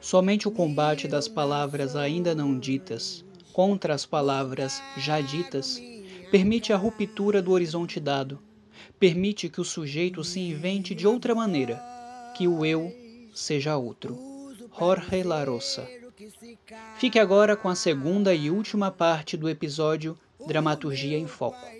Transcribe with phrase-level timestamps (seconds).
[0.00, 5.82] Somente o combate das palavras ainda não ditas contra as palavras já ditas
[6.30, 8.38] permite a ruptura do horizonte dado,
[8.98, 11.82] permite que o sujeito se invente de outra maneira,
[12.36, 12.94] que o eu
[13.34, 14.16] seja outro.
[14.78, 15.88] Jorge Larossa.
[16.98, 21.77] Fique agora com a segunda e última parte do episódio Dramaturgia em Foco.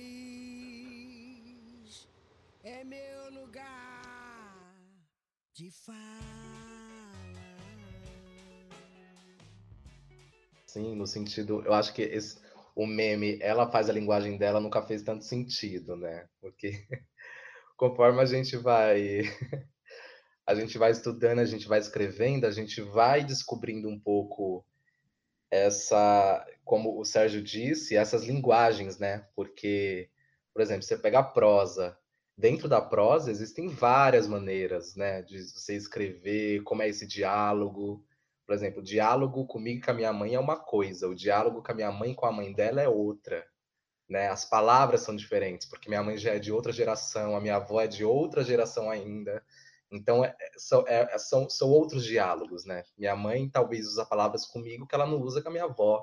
[10.69, 12.39] Sim, no sentido, eu acho que esse,
[12.77, 16.29] o meme, ela faz a linguagem dela, nunca fez tanto sentido, né?
[16.41, 16.87] Porque
[17.77, 19.23] conforme a gente vai
[20.47, 24.65] a gente vai estudando, a gente vai escrevendo, a gente vai descobrindo um pouco
[25.51, 29.27] essa, como o Sérgio disse, essas linguagens, né?
[29.35, 30.11] Porque,
[30.53, 31.99] por exemplo, você pega a prosa,
[32.37, 38.05] dentro da prosa existem várias maneiras, né, de você escrever, como é esse diálogo,
[38.49, 41.63] por exemplo, o diálogo comigo e com a minha mãe é uma coisa, o diálogo
[41.63, 43.47] com a minha mãe e com a mãe dela é outra.
[44.09, 44.27] Né?
[44.29, 47.79] As palavras são diferentes, porque minha mãe já é de outra geração, a minha avó
[47.83, 49.45] é de outra geração ainda.
[49.93, 52.85] Então, é, são, é, são, são outros diálogos, né?
[52.97, 56.03] Minha mãe talvez usa palavras comigo que ela não usa com a minha avó.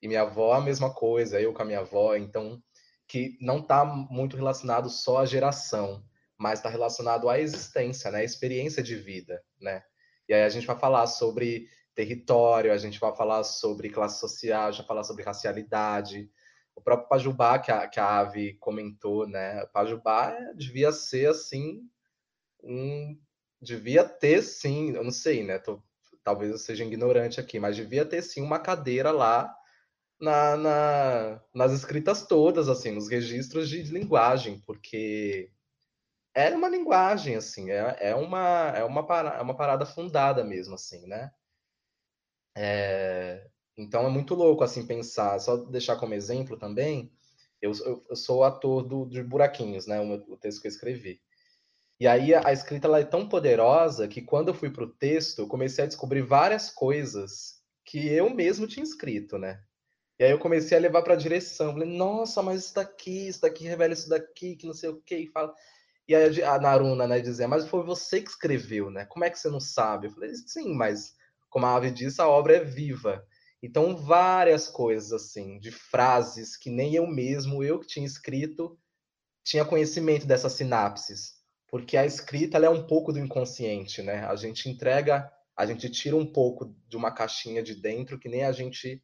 [0.00, 2.16] E minha avó a mesma coisa, eu com a minha avó.
[2.16, 2.58] Então,
[3.06, 6.02] que não está muito relacionado só à geração,
[6.38, 8.20] mas está relacionado à existência, né?
[8.20, 9.82] À experiência de vida, né?
[10.28, 14.72] E aí a gente vai falar sobre território, a gente vai falar sobre classe social,
[14.72, 16.30] já falar sobre racialidade.
[16.74, 19.64] O próprio Pajubá, que a, que a Ave comentou, né?
[19.66, 21.80] Pajubá devia ser, assim,
[22.62, 23.18] um...
[23.60, 25.58] Devia ter, sim, eu não sei, né?
[25.58, 25.82] Tô,
[26.22, 29.54] talvez eu seja ignorante aqui, mas devia ter, sim, uma cadeira lá
[30.20, 35.50] na, na, nas escritas todas, assim, nos registros de linguagem, porque
[36.36, 40.74] é uma linguagem, assim, é, é, uma, é, uma, parada, é uma parada fundada mesmo,
[40.74, 41.32] assim, né?
[42.54, 47.10] É, então é muito louco, assim, pensar, só deixar como exemplo também,
[47.60, 51.22] eu, eu, eu sou ator do, de Buraquinhos, né, o, o, texto que eu escrevi.
[51.98, 54.92] E aí a, a escrita ela é tão poderosa que quando eu fui para o
[54.92, 59.62] texto, eu comecei a descobrir várias coisas que eu mesmo tinha escrito, né?
[60.18, 63.40] E aí eu comecei a levar para a direção, falei, nossa, mas isso daqui, isso
[63.40, 65.54] daqui revela isso daqui, que não sei o que, e fala...
[66.08, 69.04] E aí a Naruna, né, dizia, mas foi você que escreveu, né?
[69.06, 70.06] Como é que você não sabe?
[70.06, 71.14] Eu falei, sim, mas
[71.50, 73.26] como a Ave disse, a obra é viva.
[73.62, 78.78] Então, várias coisas, assim, de frases que nem eu mesmo, eu que tinha escrito,
[79.42, 81.36] tinha conhecimento dessas sinapses.
[81.68, 84.24] Porque a escrita, é um pouco do inconsciente, né?
[84.26, 88.44] A gente entrega, a gente tira um pouco de uma caixinha de dentro que nem
[88.44, 89.02] a gente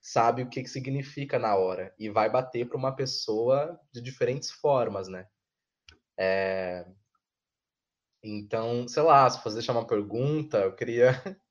[0.00, 1.94] sabe o que, que significa na hora.
[1.98, 5.26] E vai bater para uma pessoa de diferentes formas, né?
[6.18, 6.84] É...
[8.22, 11.12] Então, sei lá, se fosse deixar uma pergunta, eu queria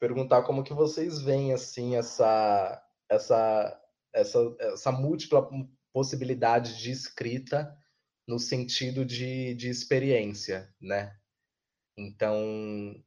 [0.00, 3.80] perguntar como que vocês veem assim essa essa
[4.12, 5.48] essa essa múltipla
[5.92, 7.78] possibilidade de escrita
[8.26, 11.16] no sentido de, de experiência, né?
[11.96, 13.00] Então,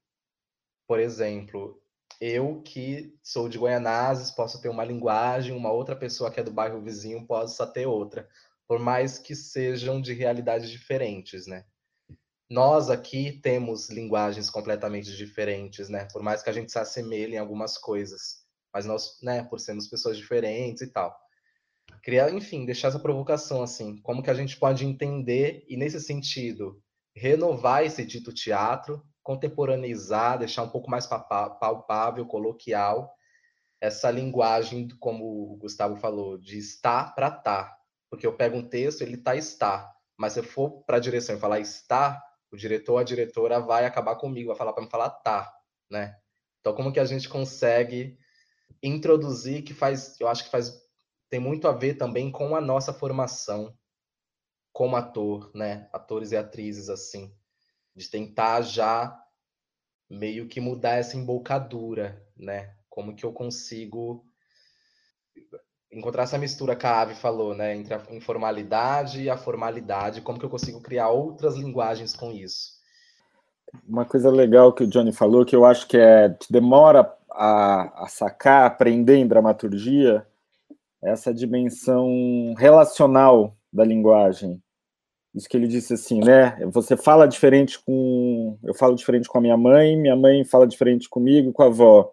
[0.88, 1.82] por exemplo,
[2.22, 6.52] eu que sou de Goianazes posso ter uma linguagem, uma outra pessoa que é do
[6.52, 8.30] bairro vizinho possa ter outra
[8.68, 11.66] por mais que sejam de realidades diferentes, né?
[12.50, 16.08] Nós aqui temos linguagens completamente diferentes, né?
[16.12, 19.88] Por mais que a gente se assemelhe em algumas coisas, mas nós, né, por sermos
[19.88, 21.18] pessoas diferentes e tal.
[22.04, 26.82] Criar, enfim, deixar essa provocação assim, como que a gente pode entender e nesse sentido
[27.16, 33.14] renovar esse dito teatro, contemporaneizar, deixar um pouco mais palpável, coloquial
[33.80, 37.77] essa linguagem, como o Gustavo falou, de estar para estar, tá,
[38.10, 41.36] porque eu pego um texto, ele tá está, mas se eu for para a direção
[41.36, 44.90] e falar está, o diretor ou a diretora vai acabar comigo, vai falar para me
[44.90, 45.54] falar tá,
[45.90, 46.18] né?
[46.60, 48.18] Então como que a gente consegue
[48.82, 50.88] introduzir que faz, eu acho que faz
[51.30, 53.78] tem muito a ver também com a nossa formação
[54.72, 55.90] como ator, né?
[55.92, 57.36] Atores e atrizes assim,
[57.96, 59.20] de tentar já
[60.10, 62.78] meio que mudar essa embocadura, né?
[62.90, 64.26] Como que eu consigo
[65.92, 70.38] encontrar essa mistura que a Ave falou, né, entre a informalidade e a formalidade, como
[70.40, 72.78] que eu consigo criar outras linguagens com isso?
[73.88, 78.08] Uma coisa legal que o Johnny falou, que eu acho que é demora a, a
[78.08, 80.26] sacar, aprender em dramaturgia,
[81.04, 84.62] é essa dimensão relacional da linguagem.
[85.36, 86.58] Isso que ele disse assim, né?
[86.72, 88.58] Você fala diferente com.
[88.64, 92.12] Eu falo diferente com a minha mãe, minha mãe fala diferente comigo, com a avó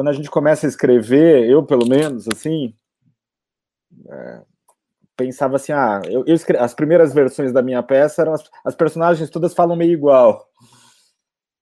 [0.00, 2.74] quando a gente começa a escrever, eu pelo menos, assim,
[4.08, 4.42] é,
[5.14, 6.56] pensava assim, ah, eu, eu escre...
[6.56, 10.48] as primeiras versões da minha peça eram as, as personagens todas falam meio igual.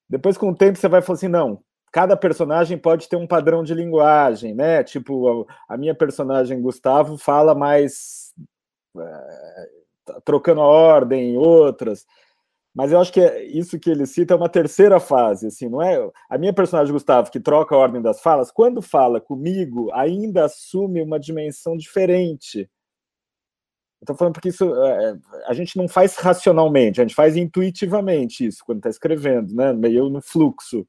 [0.09, 3.65] Depois, com o tempo, você vai falar assim, não, cada personagem pode ter um padrão
[3.65, 4.85] de linguagem, né?
[4.85, 8.33] Tipo, a, a minha personagem Gustavo fala mais
[8.97, 9.69] é,
[10.25, 12.07] trocando a ordem, outras.
[12.75, 15.83] Mas eu acho que é isso que ele cita é uma terceira fase, assim, não
[15.83, 15.99] é?
[16.31, 21.03] A minha personagem Gustavo que troca a ordem das falas, quando fala comigo, ainda assume
[21.03, 22.71] uma dimensão diferente.
[24.01, 28.65] Estou falando porque isso é, a gente não faz racionalmente, a gente faz intuitivamente isso
[28.65, 29.73] quando está escrevendo, né?
[29.73, 30.87] Meio no fluxo.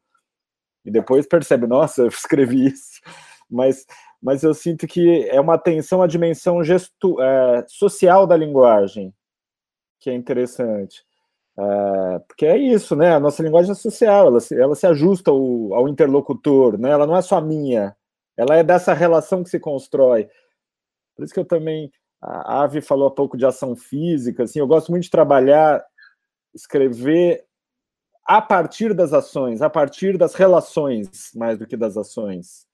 [0.86, 3.02] E depois percebe, nossa, eu escrevi isso.
[3.50, 3.86] Mas,
[4.22, 9.14] mas eu sinto que é uma atenção à dimensão gesto, é, social da linguagem,
[10.00, 11.04] que é interessante.
[11.60, 13.14] É, porque é isso, né?
[13.14, 16.90] A nossa linguagem é social, ela se, ela se ajusta ao, ao interlocutor, né?
[16.90, 17.96] Ela não é só minha,
[18.38, 20.30] ela é dessa relação que se constrói.
[21.16, 21.92] Por isso que eu também
[22.22, 25.84] a Ave falou há pouco de ação física, assim, eu gosto muito de trabalhar,
[26.54, 27.46] escrever
[28.26, 32.68] a partir das ações, a partir das relações, mais do que das ações.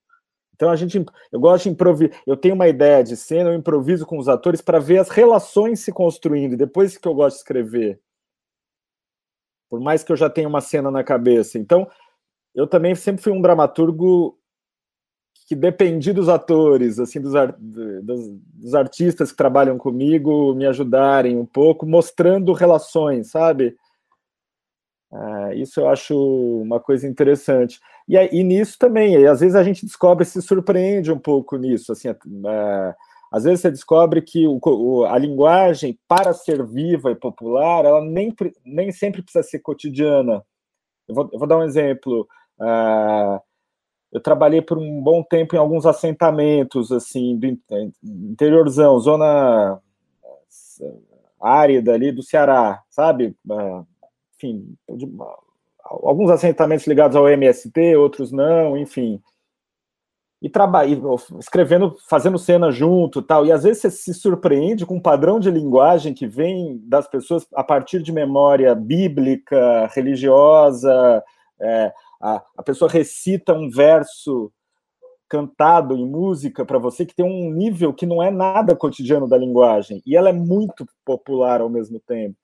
[0.54, 4.06] Então a gente, eu gosto de improvisar, eu tenho uma ideia de cena, eu improviso
[4.06, 8.00] com os atores para ver as relações se construindo, depois que eu gosto de escrever.
[9.70, 11.58] Por mais que eu já tenha uma cena na cabeça.
[11.58, 11.88] Então,
[12.54, 14.38] eu também sempre fui um dramaturgo
[15.48, 17.34] que dependi dos atores, assim, dos,
[18.02, 23.76] dos, dos, artistas que trabalham comigo me ajudarem um pouco, mostrando relações, sabe?
[25.14, 26.16] É, isso eu acho
[26.62, 27.80] uma coisa interessante.
[28.10, 32.10] E, e nisso também, às vezes a gente descobre, se surpreende um pouco nisso, assim,
[32.10, 32.16] é,
[33.36, 38.00] às vezes você descobre que o, o, a linguagem, para ser viva e popular, ela
[38.02, 38.34] nem,
[38.64, 40.42] nem sempre precisa ser cotidiana.
[41.06, 42.26] Eu vou, eu vou dar um exemplo.
[42.58, 43.38] Uh,
[44.10, 47.46] eu trabalhei por um bom tempo em alguns assentamentos, assim, do
[48.02, 49.82] interiorzão, zona
[51.42, 53.36] árida ali do Ceará, sabe?
[53.52, 53.84] Ah,
[54.38, 54.78] enfim,
[55.84, 59.22] alguns assentamentos ligados ao MST, outros não, enfim.
[60.42, 61.02] E trabalhei,
[61.40, 63.46] escrevendo, fazendo cena junto tal.
[63.46, 67.48] E às vezes você se surpreende com um padrão de linguagem que vem das pessoas
[67.54, 71.24] a partir de memória bíblica, religiosa,
[71.60, 74.52] é, a, a pessoa recita um verso
[75.28, 79.38] cantado em música para você que tem um nível que não é nada cotidiano da
[79.38, 82.38] linguagem e ela é muito popular ao mesmo tempo.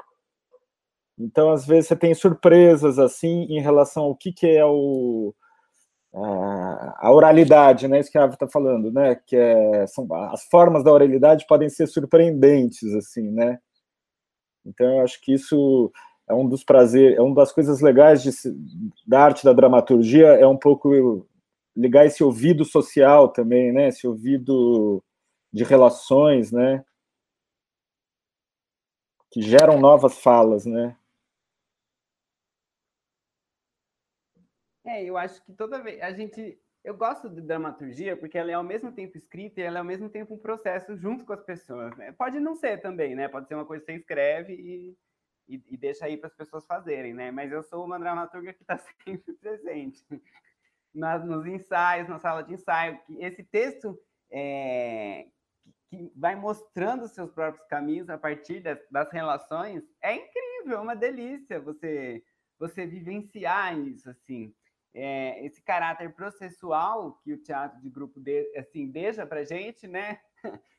[1.18, 5.36] Então, às vezes, você tem surpresas assim em relação ao que, que é o,
[6.14, 8.00] a, oralidade, né?
[8.00, 9.16] Isso que a Ava está falando, né?
[9.16, 13.60] Que é, são, as formas da oralidade podem ser surpreendentes, assim, né?
[14.66, 15.92] Então, eu acho que isso
[16.28, 18.32] é um dos prazeres, é uma das coisas legais de,
[19.08, 21.26] da arte da dramaturgia, é um pouco
[21.76, 23.88] ligar esse ouvido social também, né?
[23.88, 25.04] Esse ouvido
[25.52, 26.84] de relações, né?
[29.32, 30.96] Que geram novas falas, né?
[34.86, 38.56] É, eu acho que toda vez a gente eu gosto de dramaturgia porque ela é
[38.56, 41.44] ao mesmo tempo escrita e ela é ao mesmo tempo um processo junto com as
[41.44, 41.96] pessoas.
[41.96, 42.12] Né?
[42.12, 43.28] Pode não ser também, né?
[43.28, 44.98] Pode ser uma coisa que você escreve e
[45.52, 47.30] e, e deixa aí para as pessoas fazerem, né?
[47.30, 50.06] Mas eu sou uma dramaturga que está sempre presente
[50.94, 53.00] nas, nos ensaios, na sala de ensaio.
[53.06, 54.00] Que esse texto
[54.32, 55.28] é,
[55.90, 60.82] que vai mostrando os seus próprios caminhos a partir das, das relações é incrível, é
[60.82, 62.24] uma delícia você
[62.58, 64.54] você vivenciar isso assim.
[64.94, 70.20] É, esse caráter processual que o teatro de grupo de, assim deixa para gente, né?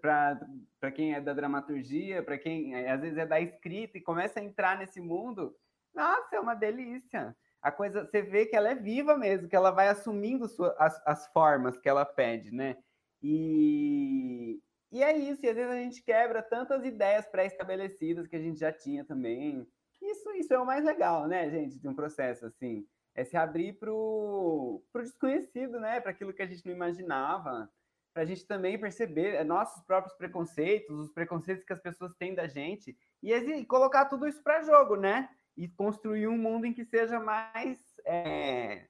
[0.00, 4.40] para quem é da dramaturgia, para quem é, às vezes é da escrita e começa
[4.40, 5.54] a entrar nesse mundo,
[5.94, 7.36] nossa, é uma delícia.
[7.62, 11.00] A coisa, você vê que ela é viva mesmo, que ela vai assumindo sua, as,
[11.06, 12.76] as formas que ela pede, né?
[13.22, 14.58] E,
[14.90, 18.58] e é isso, e às vezes a gente quebra tantas ideias pré-estabelecidas que a gente
[18.58, 19.66] já tinha também.
[20.00, 22.86] Isso, isso é o mais legal, né, gente, de um processo assim.
[23.20, 26.00] É se abrir para o desconhecido, né?
[26.00, 27.70] Para aquilo que a gente não imaginava
[28.12, 32.34] para a gente também perceber é, nossos próprios preconceitos, os preconceitos que as pessoas têm
[32.34, 35.28] da gente, e, e colocar tudo isso para jogo, né?
[35.56, 38.86] E construir um mundo em que seja mais é,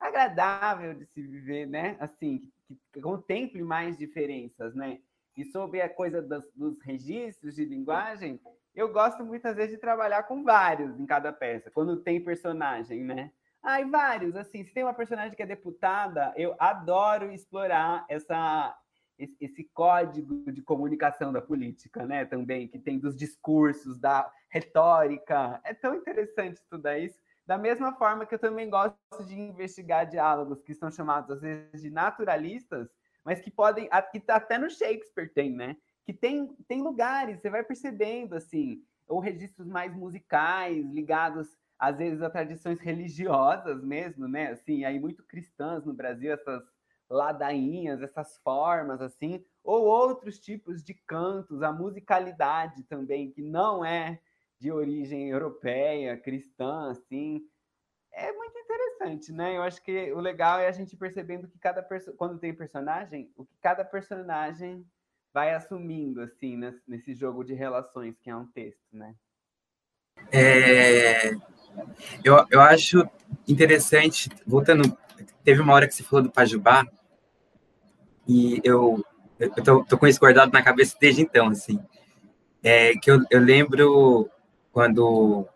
[0.00, 1.96] agradável de se viver, né?
[2.00, 5.00] Assim, que, que, contemple mais diferenças, né?
[5.36, 8.40] E sobre a coisa das, dos registros de linguagem,
[8.74, 13.30] eu gosto muitas vezes de trabalhar com vários em cada peça, quando tem personagem, né?
[13.68, 18.78] Ai, vários, assim, se tem uma personagem que é deputada, eu adoro explorar essa,
[19.18, 25.60] esse código de comunicação da política, né, também, que tem dos discursos, da retórica.
[25.64, 27.18] É tão interessante estudar isso.
[27.44, 31.82] Da mesma forma que eu também gosto de investigar diálogos que são chamados, às vezes,
[31.82, 32.88] de naturalistas,
[33.24, 35.76] mas que podem, que até no Shakespeare tem, né?
[36.06, 42.22] que tem, tem lugares, você vai percebendo, assim, ou registros mais musicais, ligados, às vezes,
[42.22, 44.48] a tradições religiosas mesmo, né?
[44.52, 46.62] Assim, aí muito cristãs no Brasil, essas
[47.08, 54.20] ladainhas, essas formas, assim, ou outros tipos de cantos, a musicalidade também, que não é
[54.58, 57.46] de origem europeia, cristã, assim,
[58.12, 59.56] é muito interessante, né?
[59.56, 63.44] Eu acho que o legal é a gente percebendo que cada quando tem personagem, o
[63.44, 64.84] que cada personagem
[65.32, 69.14] vai assumindo, assim, nesse jogo de relações que é um texto, né?
[70.32, 71.30] É,
[72.24, 73.08] eu, eu acho
[73.46, 74.96] interessante, voltando,
[75.44, 76.86] teve uma hora que você falou do Pajubá,
[78.26, 79.04] e eu,
[79.38, 81.78] eu tô, tô com isso guardado na cabeça desde então, assim,
[82.62, 84.28] é, que eu, eu lembro
[84.72, 85.46] quando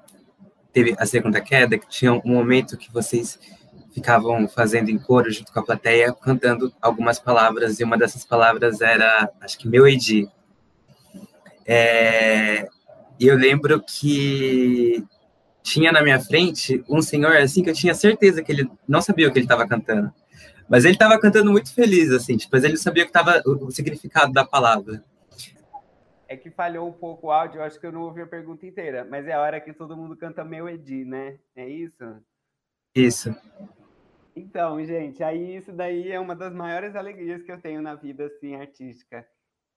[0.73, 3.39] teve a segunda queda, que tinha um momento que vocês
[3.93, 8.81] ficavam fazendo em coro junto com a plateia, cantando algumas palavras, e uma dessas palavras
[8.81, 10.31] era, acho que meu Edi.
[11.67, 12.69] É,
[13.19, 15.05] e eu lembro que
[15.71, 19.29] tinha na minha frente um senhor, assim, que eu tinha certeza que ele não sabia
[19.29, 20.13] o que ele estava cantando.
[20.69, 24.45] Mas ele estava cantando muito feliz, assim, tipo, ele sabia que tava, o significado da
[24.45, 25.03] palavra.
[26.29, 28.65] É que falhou um pouco o áudio, eu acho que eu não ouvi a pergunta
[28.65, 31.39] inteira, mas é a hora que todo mundo canta meu Edi, né?
[31.57, 32.05] É isso?
[32.95, 33.35] Isso.
[34.35, 38.27] Então, gente, aí isso daí é uma das maiores alegrias que eu tenho na vida,
[38.27, 39.27] assim, artística.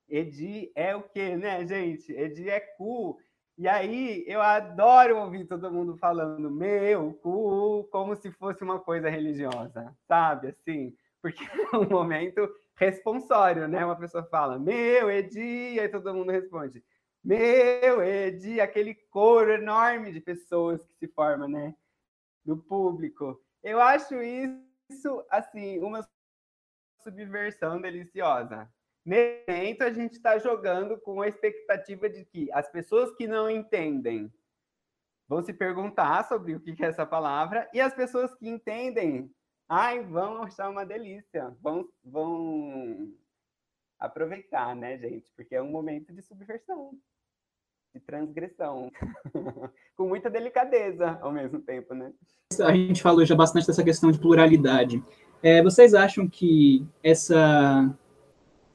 [0.07, 2.11] Edi é o quê, né, gente?
[2.11, 3.17] Edi é cu.
[3.57, 9.09] E aí eu adoro ouvir todo mundo falando meu cu, como se fosse uma coisa
[9.09, 10.47] religiosa, sabe?
[10.49, 13.85] Assim, porque é um momento responsório, né?
[13.85, 16.83] Uma pessoa fala, meu Edi, aí todo mundo responde,
[17.23, 21.75] meu Edi, aquele coro enorme de pessoas que se forma, né?
[22.43, 23.39] Do público.
[23.63, 26.05] Eu acho isso, assim, uma
[27.03, 28.67] subversão deliciosa.
[29.05, 33.49] Nesse momento, a gente está jogando com a expectativa de que as pessoas que não
[33.49, 34.31] entendem
[35.27, 39.29] vão se perguntar sobre o que é essa palavra, e as pessoas que entendem,
[39.67, 43.11] ai, vão achar uma delícia, vão, vão
[43.99, 45.31] aproveitar, né, gente?
[45.35, 46.91] Porque é um momento de subversão,
[47.93, 48.91] de transgressão,
[49.95, 52.13] com muita delicadeza ao mesmo tempo, né?
[52.61, 55.03] A gente falou já bastante dessa questão de pluralidade.
[55.41, 57.97] É, vocês acham que essa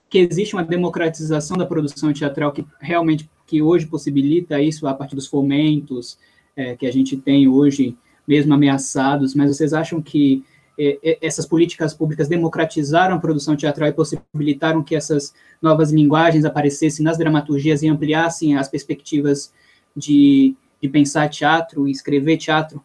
[0.08, 5.14] que existe uma democratização da produção teatral que realmente que hoje possibilita isso a partir
[5.14, 6.18] dos fomentos
[6.56, 7.96] é, que a gente tem hoje,
[8.26, 10.44] mesmo ameaçados, mas vocês acham que
[10.78, 16.44] é, é essas políticas públicas democratizaram a produção teatral e possibilitaram que essas novas linguagens
[16.44, 19.52] aparecessem nas dramaturgias e ampliassem as perspectivas
[19.96, 22.84] de, de pensar teatro e escrever teatro?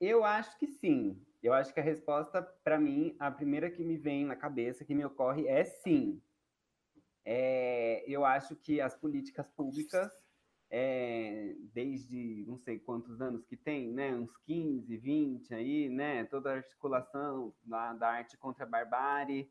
[0.00, 1.16] Eu acho que sim.
[1.42, 4.94] Eu acho que a resposta, para mim, a primeira que me vem na cabeça, que
[4.94, 6.20] me ocorre, é sim.
[7.24, 10.10] É, eu acho que as políticas públicas,
[10.70, 16.50] é, desde não sei quantos anos que tem, né, uns 15, 20 aí, né, toda
[16.50, 19.50] a articulação da, da arte contra a barbárie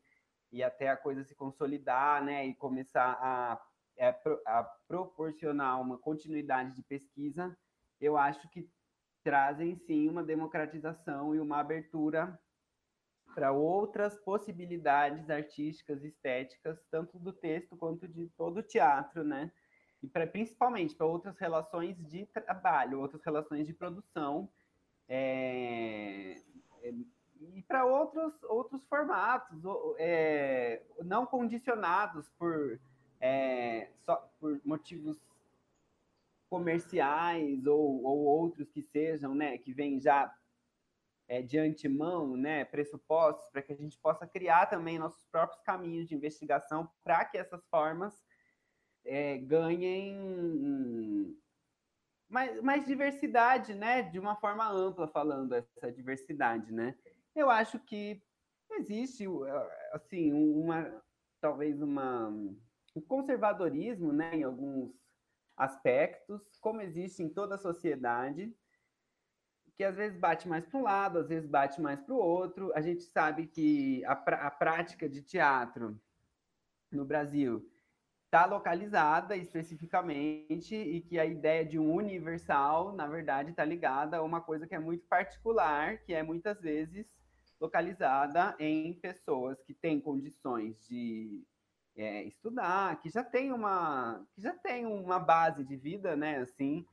[0.52, 3.60] e até a coisa se consolidar, né, e começar a, a,
[3.98, 4.08] é,
[4.46, 7.56] a proporcionar uma continuidade de pesquisa,
[8.00, 8.68] eu acho que
[9.22, 12.38] trazem sim uma democratização e uma abertura
[13.34, 19.52] para outras possibilidades artísticas, estéticas, tanto do texto quanto de todo o teatro, né?
[20.02, 24.50] E pra, principalmente para outras relações de trabalho, outras relações de produção,
[25.08, 26.40] é,
[26.82, 26.94] é,
[27.40, 29.62] e para outros, outros formatos,
[29.98, 32.80] é, não condicionados por,
[34.04, 35.18] só por motivos
[36.50, 40.34] comerciais ou, ou outros que sejam, né, que vêm já
[41.28, 46.08] é, de antemão, né, pressupostos para que a gente possa criar também nossos próprios caminhos
[46.08, 48.20] de investigação para que essas formas
[49.04, 51.38] é, ganhem
[52.28, 56.98] mais, mais diversidade, né, de uma forma ampla falando essa diversidade, né.
[57.34, 58.20] Eu acho que
[58.72, 59.24] existe
[59.92, 61.00] assim uma
[61.40, 62.28] talvez uma
[62.96, 64.92] um conservadorismo, né, em alguns
[65.60, 68.52] aspectos, como existe em toda a sociedade,
[69.76, 72.72] que às vezes bate mais para um lado, às vezes bate mais para o outro.
[72.74, 76.00] A gente sabe que a, a prática de teatro
[76.90, 77.70] no Brasil
[78.24, 84.22] está localizada especificamente e que a ideia de um universal, na verdade, está ligada a
[84.22, 87.06] uma coisa que é muito particular, que é muitas vezes
[87.60, 91.44] localizada em pessoas que têm condições de
[91.96, 96.86] é, estudar, que já tem uma que já tem uma base de vida, né, assim,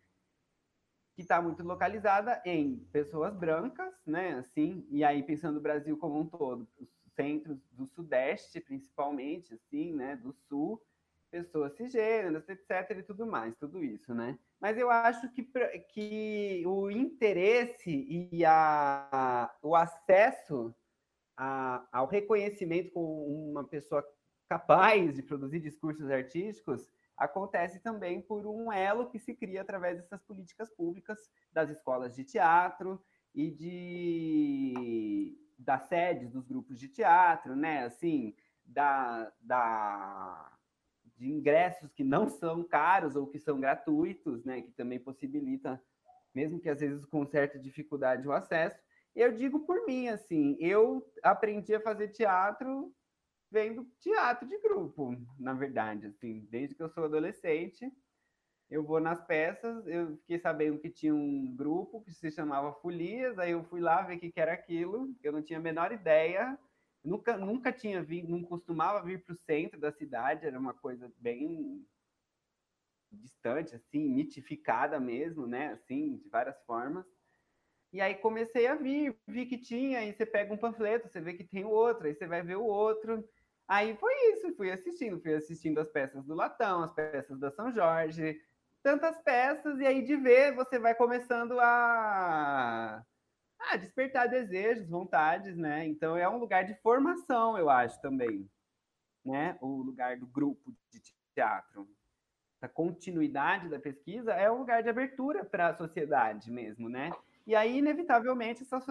[1.15, 6.19] que está muito localizada em pessoas brancas, né, assim, e aí pensando o Brasil como
[6.19, 10.81] um todo, os centros do Sudeste, principalmente, assim, né, do Sul,
[11.29, 12.97] pessoas cisgêneras, etc.
[12.97, 14.37] e tudo mais, tudo isso, né?
[14.59, 15.43] Mas eu acho que,
[15.89, 20.73] que o interesse e a, o acesso
[21.35, 24.03] a, ao reconhecimento com uma pessoa
[24.47, 30.21] capaz de produzir discursos artísticos acontece também por um elo que se cria através dessas
[30.21, 31.17] políticas públicas
[31.51, 37.83] das escolas de teatro e de das sedes dos grupos de teatro, né?
[37.83, 40.53] Assim, da, da
[41.15, 44.61] de ingressos que não são caros ou que são gratuitos, né?
[44.61, 45.81] Que também possibilita,
[46.33, 48.79] mesmo que às vezes com certa dificuldade o acesso.
[49.15, 52.93] Eu digo por mim, assim, eu aprendi a fazer teatro
[53.49, 57.91] vendo teatro de grupo, na verdade, assim, desde que eu sou adolescente,
[58.69, 63.39] eu vou nas peças, eu fiquei sabendo que tinha um grupo que se chamava Folias,
[63.39, 65.91] aí eu fui lá ver o que, que era aquilo, eu não tinha a menor
[65.93, 66.59] ideia,
[67.03, 71.11] nunca, nunca tinha vindo, não costumava vir para o centro da cidade, era uma coisa
[71.17, 71.87] bem
[73.09, 77.05] distante, assim, mitificada mesmo, né, assim, de várias formas.
[77.93, 81.33] E aí comecei a vir, vi que tinha, aí você pega um panfleto, você vê
[81.33, 83.23] que tem outro, aí você vai ver o outro,
[83.67, 87.71] Aí foi isso, fui assistindo, fui assistindo as peças do Latão, as peças da São
[87.71, 88.41] Jorge,
[88.81, 93.03] tantas peças, e aí de ver você vai começando a,
[93.59, 95.85] a despertar desejos, vontades, né?
[95.85, 98.49] Então é um lugar de formação, eu acho também,
[99.25, 99.57] né?
[99.59, 101.01] O lugar do grupo de
[101.35, 101.85] teatro.
[102.61, 107.11] A continuidade da pesquisa é um lugar de abertura para a sociedade mesmo, né?
[107.45, 108.81] E aí, inevitavelmente, essa,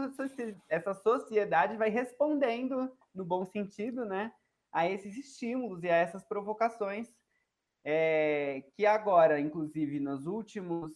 [0.68, 4.32] essa sociedade vai respondendo, no bom sentido, né?
[4.76, 7.08] A esses estímulos e a essas provocações
[7.82, 10.92] é, que agora, inclusive nos últimos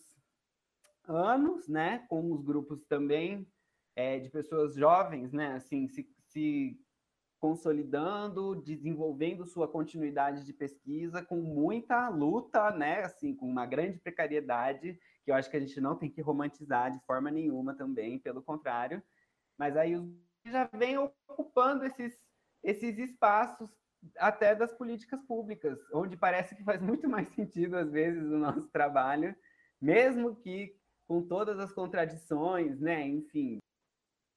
[1.08, 3.50] anos, né, com os grupos também
[3.96, 6.78] é, de pessoas jovens, né, assim, se, se
[7.40, 15.00] consolidando, desenvolvendo sua continuidade de pesquisa com muita luta, né, assim, com uma grande precariedade,
[15.25, 18.43] que eu acho que a gente não tem que romantizar de forma nenhuma também, pelo
[18.43, 19.02] contrário,
[19.56, 19.95] mas aí
[20.45, 22.29] já vem ocupando esses
[22.62, 23.70] esses espaços
[24.16, 28.68] até das políticas públicas, onde parece que faz muito mais sentido, às vezes, o nosso
[28.70, 29.34] trabalho,
[29.80, 30.75] mesmo que
[31.06, 33.06] com todas as contradições, né?
[33.06, 33.58] Enfim.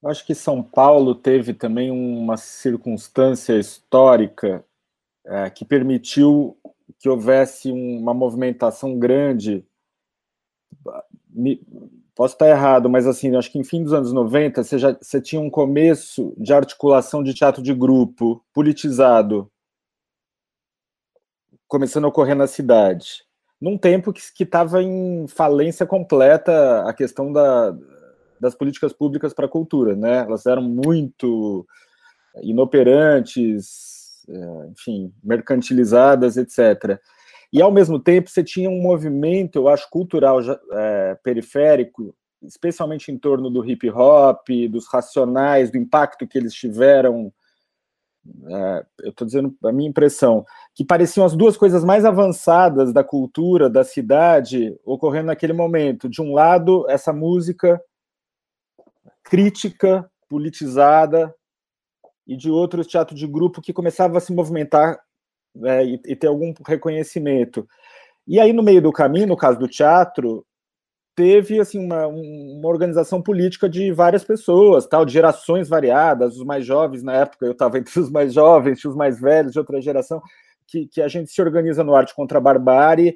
[0.01, 4.65] Eu acho que São Paulo teve também uma circunstância histórica
[5.25, 6.57] é, que permitiu
[6.99, 9.65] que houvesse uma movimentação grande
[12.15, 15.19] Posso estar errado, mas assim, acho que em fim dos anos 90 você, já, você
[15.19, 19.51] tinha um começo de articulação de teatro de grupo, politizado,
[21.67, 23.23] começando a ocorrer na cidade.
[23.59, 27.75] Num tempo que estava em falência completa a questão da,
[28.39, 30.19] das políticas públicas para a cultura, né?
[30.19, 31.65] Elas eram muito
[32.43, 36.99] inoperantes, é, enfim, mercantilizadas, etc.
[37.53, 40.39] E, ao mesmo tempo, você tinha um movimento, eu acho, cultural
[40.71, 47.31] é, periférico, especialmente em torno do hip hop, dos racionais, do impacto que eles tiveram.
[48.47, 53.03] É, eu estou dizendo a minha impressão, que pareciam as duas coisas mais avançadas da
[53.03, 56.09] cultura da cidade ocorrendo naquele momento.
[56.09, 57.79] De um lado, essa música
[59.23, 61.31] crítica, politizada,
[62.25, 64.99] e de outro, o teatro de grupo que começava a se movimentar
[65.55, 67.67] né, e, e ter algum reconhecimento.
[68.27, 70.45] E aí, no meio do caminho, no caso do teatro,
[71.15, 76.65] teve assim uma, uma organização política de várias pessoas, tal, de gerações variadas, os mais
[76.65, 80.21] jovens na época, eu estava entre os mais jovens, os mais velhos de outra geração,
[80.67, 83.15] que, que a gente se organiza no Arte contra a Barbárie,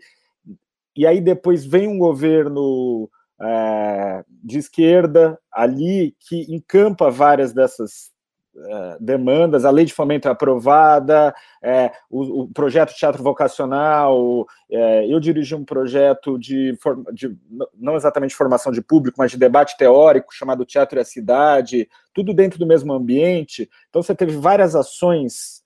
[0.96, 3.10] e aí depois vem um governo
[3.42, 8.12] é, de esquerda ali que encampa várias dessas
[9.00, 15.20] demandas, a lei de fomento é aprovada, é, o, o, projeto Teatro Vocacional, é, eu
[15.20, 16.78] dirigi um projeto de,
[17.14, 17.38] de,
[17.76, 22.34] não exatamente formação de público, mas de debate teórico, chamado Teatro e a Cidade, tudo
[22.34, 23.70] dentro do mesmo ambiente.
[23.90, 25.64] Então você teve várias ações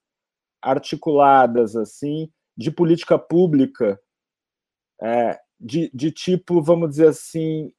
[0.62, 4.00] articuladas, assim, de política pública,
[5.02, 7.72] é, de, de tipo, vamos dizer assim,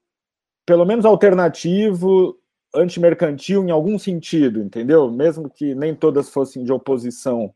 [0.66, 2.36] pelo menos alternativo,
[2.74, 5.10] antimercantil em algum sentido, entendeu?
[5.10, 7.54] Mesmo que nem todas fossem de oposição.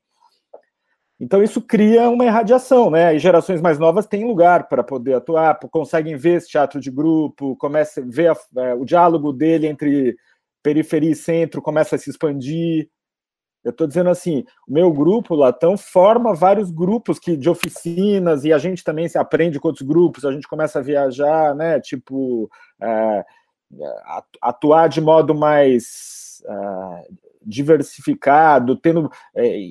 [1.19, 3.15] Então isso cria uma irradiação, né?
[3.15, 7.57] E gerações mais novas têm lugar para poder atuar, conseguem ver esse teatro de grupo,
[7.57, 10.17] começa a ver a, é, o diálogo dele entre
[10.63, 12.91] periferia e centro começa a se expandir.
[13.65, 18.53] Eu estou dizendo assim, o meu grupo, Latão, forma vários grupos que de oficinas e
[18.53, 21.81] a gente também se aprende com outros grupos, a gente começa a viajar, né?
[21.81, 22.51] Tipo,
[22.81, 23.25] é,
[24.41, 29.71] atuar de modo mais uh, diversificado, tendo é,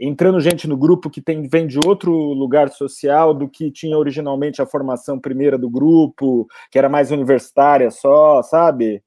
[0.00, 4.62] entrando gente no grupo que tem, vem de outro lugar social do que tinha originalmente
[4.62, 9.02] a formação primeira do grupo, que era mais universitária só, sabe?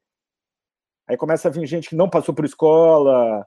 [1.08, 3.46] Aí começa a vir gente que não passou por escola,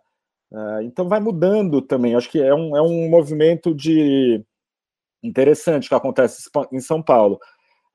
[0.51, 2.17] uh, então vai mudando também.
[2.17, 4.45] Acho que é um, é um movimento de
[5.23, 7.39] interessante que acontece em São Paulo.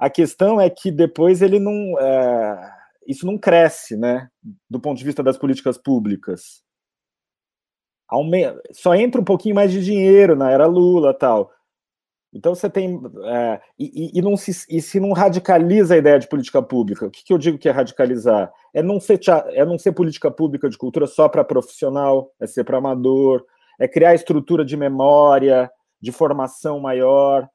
[0.01, 1.95] A questão é que depois ele não.
[1.99, 2.73] É,
[3.05, 4.27] isso não cresce, né?
[4.67, 6.63] Do ponto de vista das políticas públicas.
[8.71, 11.51] Só entra um pouquinho mais de dinheiro na era Lula tal.
[12.33, 12.99] Então você tem.
[13.25, 17.05] É, e, e, não se, e se não radicaliza a ideia de política pública.
[17.05, 18.51] O que, que eu digo que é radicalizar?
[18.73, 22.63] É não ser, é não ser política pública de cultura só para profissional, é ser
[22.63, 23.45] para amador,
[23.79, 25.69] é criar estrutura de memória,
[26.01, 27.47] de formação maior,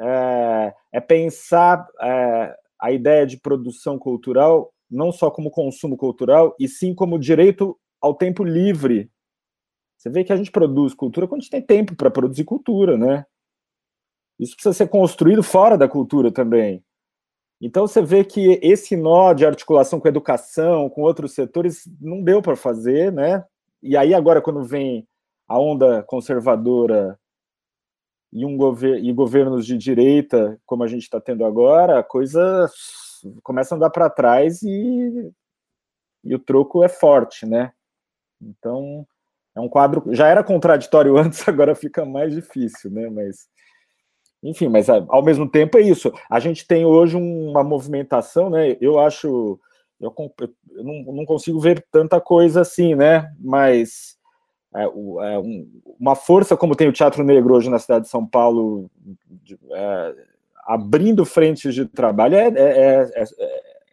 [0.00, 6.66] é, é pensar é, a ideia de produção cultural não só como consumo cultural, e
[6.66, 9.08] sim como direito ao tempo livre.
[9.96, 12.98] Você vê que a gente produz cultura quando a gente tem tempo para produzir cultura,
[12.98, 13.24] né?
[14.38, 16.82] Isso precisa ser construído fora da cultura também.
[17.60, 22.22] Então você vê que esse nó de articulação com a educação, com outros setores, não
[22.22, 23.44] deu para fazer, né?
[23.82, 25.06] E aí agora quando vem
[25.46, 27.19] a onda conservadora
[28.32, 32.70] e um gover e governos de direita, como a gente está tendo agora, a coisa
[33.42, 35.32] começa a andar para trás e,
[36.24, 37.72] e o troco é forte, né?
[38.40, 39.06] Então
[39.54, 43.08] é um quadro já era contraditório antes, agora fica mais difícil, né?
[43.10, 43.48] Mas
[44.42, 46.10] enfim, mas ao mesmo tempo é isso.
[46.30, 48.76] A gente tem hoje uma movimentação, né?
[48.80, 49.60] Eu acho,
[50.00, 50.14] eu,
[50.70, 53.30] eu não, não, consigo ver tanta coisa assim, né?
[53.38, 54.16] Mas
[54.74, 54.88] é, é,
[55.38, 58.90] um, uma força como tem o Teatro Negro hoje na cidade de São Paulo,
[59.72, 60.14] é,
[60.64, 63.24] abrindo frentes de trabalho, é, é,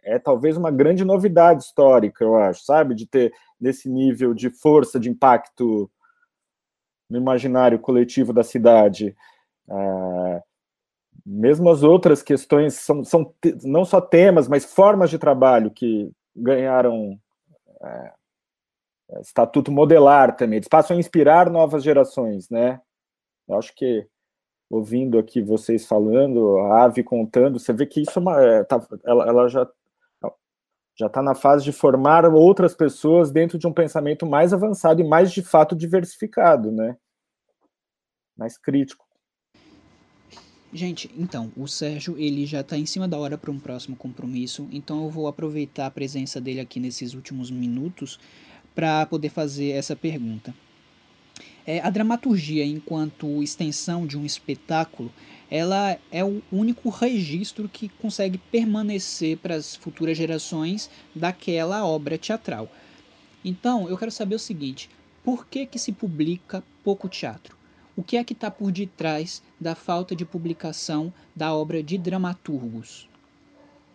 [0.04, 2.94] é, talvez uma grande novidade histórica, eu acho, sabe?
[2.94, 5.90] De ter nesse nível de força, de impacto
[7.10, 9.16] no imaginário coletivo da cidade.
[9.68, 10.42] É,
[11.26, 17.18] mesmo as outras questões são, são não só temas, mas formas de trabalho que ganharam
[19.20, 20.58] estatuto modelar também.
[20.58, 22.80] Eles passam a inspirar novas gerações, né?
[23.48, 24.06] Eu acho que
[24.70, 28.86] ouvindo aqui vocês falando, a Ave contando, você vê que isso é uma, é, tá,
[29.04, 29.66] ela, ela já
[30.98, 35.04] já está na fase de formar outras pessoas dentro de um pensamento mais avançado e
[35.04, 36.96] mais de fato diversificado, né?
[38.36, 39.06] Mais crítico.
[40.72, 44.68] Gente, então, o Sérgio ele já está em cima da hora para um próximo compromisso,
[44.72, 48.18] então eu vou aproveitar a presença dele aqui nesses últimos minutos
[48.78, 50.54] para poder fazer essa pergunta.
[51.66, 55.10] É, a dramaturgia, enquanto extensão de um espetáculo,
[55.50, 62.68] ela é o único registro que consegue permanecer para as futuras gerações daquela obra teatral.
[63.44, 64.88] Então, eu quero saber o seguinte:
[65.24, 67.56] por que, que se publica pouco teatro?
[67.96, 73.08] O que é que está por detrás da falta de publicação da obra de dramaturgos?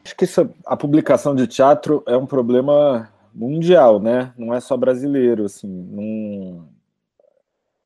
[0.04, 4.34] Acho que isso, a publicação de teatro é um problema mundial, né?
[4.38, 5.68] Não é só brasileiro, assim.
[5.68, 6.70] Não...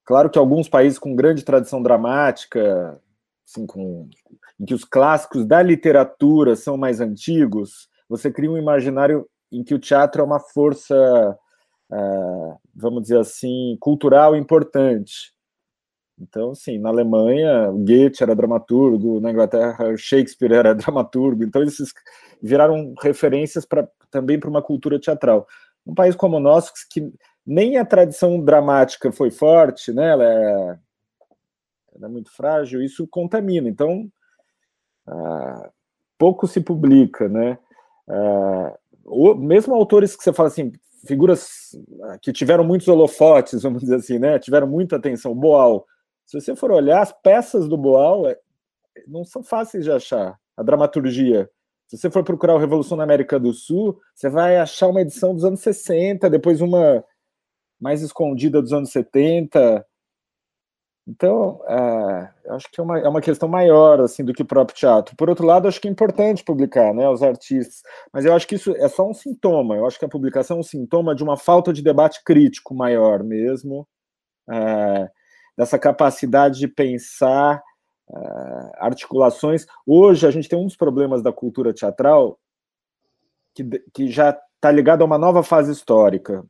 [0.03, 2.99] Claro que alguns países com grande tradição dramática,
[3.45, 4.09] assim, com...
[4.59, 9.73] em que os clássicos da literatura são mais antigos, você cria um imaginário em que
[9.73, 11.37] o teatro é uma força,
[11.91, 15.33] uh, vamos dizer assim, cultural importante.
[16.19, 21.77] Então, sim, na Alemanha, Goethe era dramaturgo, na Inglaterra, Shakespeare era dramaturgo, então eles
[22.41, 25.47] viraram referências pra, também para uma cultura teatral.
[25.85, 27.11] Um país como o nosso, que
[27.45, 30.79] nem a tradição dramática foi forte, né, ela é,
[31.95, 33.69] ela é muito frágil, isso contamina.
[33.69, 34.09] Então,
[35.07, 35.69] ah,
[36.17, 37.57] pouco se publica, né?
[38.09, 40.71] Ah, o, mesmo autores que você fala assim,
[41.05, 41.71] figuras
[42.21, 44.37] que tiveram muitos holofotes, vamos dizer assim, né?
[44.39, 45.33] Tiveram muita atenção.
[45.33, 45.85] Boal,
[46.27, 48.37] se você for olhar, as peças do Boal é,
[49.07, 50.37] não são fáceis de achar.
[50.57, 51.49] A dramaturgia.
[51.87, 55.33] Se você for procurar o Revolução na América do Sul, você vai achar uma edição
[55.33, 57.03] dos anos 60, depois uma
[57.79, 59.85] mais escondida dos anos 70.
[61.07, 64.77] Então, é, acho que é uma, é uma questão maior assim do que o próprio
[64.77, 65.15] teatro.
[65.15, 67.81] Por outro lado, acho que é importante publicar, né, os artistas.
[68.11, 69.77] Mas eu acho que isso é só um sintoma.
[69.77, 73.23] Eu acho que a publicação é um sintoma de uma falta de debate crítico maior
[73.23, 73.87] mesmo.
[74.51, 75.09] É,
[75.57, 77.61] dessa capacidade de pensar
[78.09, 79.65] uh, articulações.
[79.85, 82.39] Hoje, a gente tem um dos problemas da cultura teatral
[83.53, 86.45] que, que já está ligado a uma nova fase histórica,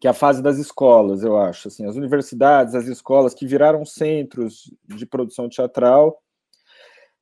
[0.00, 1.68] que é a fase das escolas, eu acho.
[1.68, 6.20] Assim, as universidades, as escolas que viraram centros de produção teatral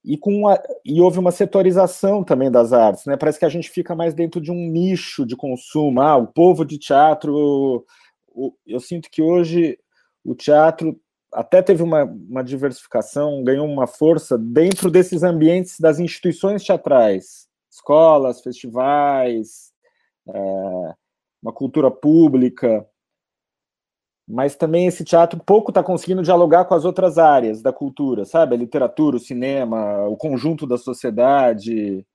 [0.03, 3.19] e, com a, e houve uma setorização também das artes, né?
[3.19, 6.01] Parece que a gente fica mais dentro de um nicho de consumo.
[6.01, 7.85] Ah, o povo de teatro.
[8.29, 9.79] O, eu sinto que hoje
[10.25, 11.01] o teatro
[11.33, 18.41] até teve uma, uma diversificação, ganhou uma força dentro desses ambientes das instituições teatrais, escolas,
[18.41, 19.73] festivais,
[20.29, 20.95] é,
[21.43, 22.85] uma cultura pública,
[24.29, 28.55] mas também esse teatro pouco está conseguindo dialogar com as outras áreas da cultura, sabe?
[28.55, 32.07] A literatura, o cinema, o conjunto da sociedade.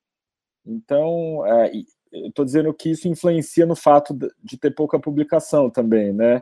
[0.65, 1.71] Então, é,
[2.11, 6.41] estou dizendo que isso influencia no fato de ter pouca publicação também, né?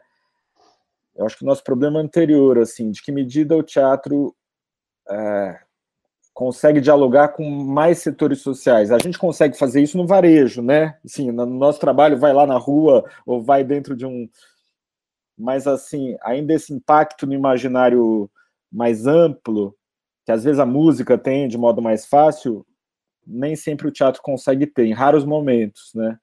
[1.15, 4.35] Eu acho que o nosso problema anterior, assim, de que medida o teatro
[5.09, 5.59] é,
[6.33, 8.91] consegue dialogar com mais setores sociais.
[8.91, 10.97] A gente consegue fazer isso no varejo, né?
[11.05, 14.27] Assim, no nosso trabalho vai lá na rua ou vai dentro de um
[15.37, 18.29] mas assim, ainda esse impacto no imaginário
[18.71, 19.75] mais amplo,
[20.25, 22.65] que às vezes a música tem de modo mais fácil,
[23.25, 26.17] nem sempre o teatro consegue ter, em raros momentos, né?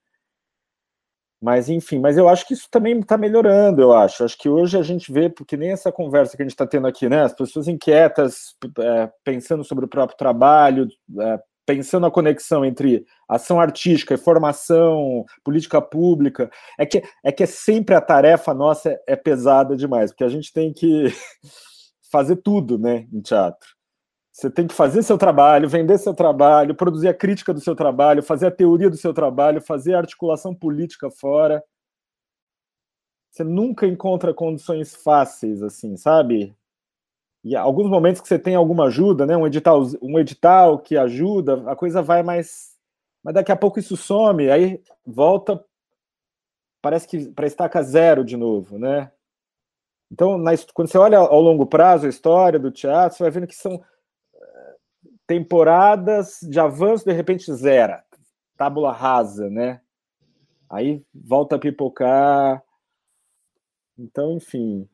[1.40, 4.22] Mas, enfim, mas eu acho que isso também está melhorando, eu acho.
[4.24, 6.86] Acho que hoje a gente vê, porque nem essa conversa que a gente está tendo
[6.86, 7.22] aqui, né?
[7.22, 10.86] As pessoas inquietas, é, pensando sobre o próprio trabalho,
[11.18, 17.44] é, pensando a conexão entre ação artística e formação, política pública, é que é que
[17.44, 21.06] é sempre a tarefa nossa é, é pesada demais, porque a gente tem que
[22.12, 23.79] fazer tudo, né, em teatro.
[24.40, 28.22] Você tem que fazer seu trabalho, vender seu trabalho, produzir a crítica do seu trabalho,
[28.22, 31.62] fazer a teoria do seu trabalho, fazer a articulação política fora.
[33.30, 36.56] Você nunca encontra condições fáceis, assim, sabe?
[37.42, 41.70] e alguns momentos que você tem alguma ajuda, né, um edital, um edital que ajuda,
[41.70, 42.76] a coisa vai mais,
[43.22, 45.62] mas daqui a pouco isso some, aí volta,
[46.82, 49.10] parece que para estaca zero de novo, né?
[50.12, 53.46] Então, na, quando você olha ao longo prazo a história do teatro, você vai vendo
[53.46, 53.82] que são
[55.30, 58.02] temporadas de avanço, de repente zera,
[58.56, 59.80] tábula rasa, né?
[60.68, 62.60] Aí volta a pipocar.
[63.96, 64.88] Então, enfim,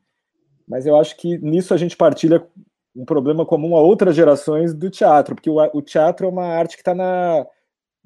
[0.67, 2.47] mas eu acho que nisso a gente partilha
[2.95, 6.81] um problema comum a outras gerações do teatro, porque o, teatro é uma arte que
[6.81, 7.43] está na,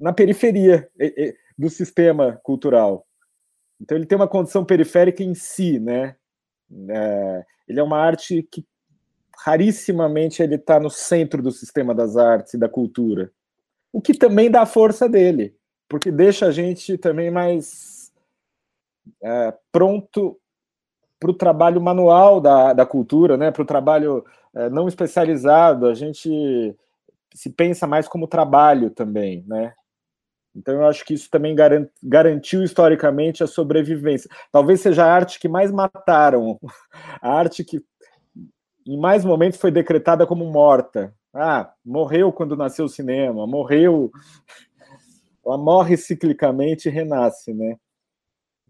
[0.00, 0.90] na periferia
[1.58, 3.06] do sistema cultural.
[3.78, 6.16] Então ele tem uma condição periférica em si, né?
[6.88, 8.64] É, ele é uma arte que
[9.44, 13.32] rarissimamente ele está no centro do sistema das artes e da cultura,
[13.92, 15.54] o que também dá força dele,
[15.88, 18.12] porque deixa a gente também mais
[19.22, 20.38] é, pronto
[21.18, 24.24] para o trabalho manual da, da cultura, né, para o trabalho
[24.54, 26.76] é, não especializado, a gente
[27.34, 29.74] se pensa mais como trabalho também, né?
[30.54, 34.30] Então eu acho que isso também garant, garantiu historicamente a sobrevivência.
[34.50, 36.60] Talvez seja a arte que mais mataram,
[37.22, 37.82] a arte que
[38.86, 41.14] em mais momentos foi decretada como morta.
[41.32, 44.10] Ah, morreu quando nasceu o cinema, morreu,
[45.44, 47.78] ela morre ciclicamente e renasce, né?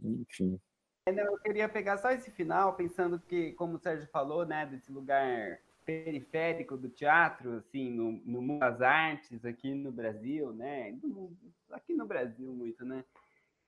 [0.01, 0.61] Enfim.
[1.07, 5.59] Eu queria pegar só esse final, pensando que, como o Sérgio falou, né, desse lugar
[5.85, 10.97] periférico do teatro, assim, no, no mundo das artes aqui no Brasil, né,
[11.73, 13.05] aqui no Brasil muito, né.